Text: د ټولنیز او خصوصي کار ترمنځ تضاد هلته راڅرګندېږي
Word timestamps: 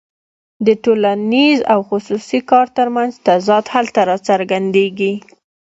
د 0.65 0.67
ټولنیز 0.83 1.59
او 1.73 1.79
خصوصي 1.89 2.39
کار 2.51 2.65
ترمنځ 2.77 3.11
تضاد 3.27 3.65
هلته 3.75 3.99
راڅرګندېږي 4.09 5.13